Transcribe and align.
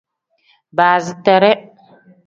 Baasiteree. 0.77 1.51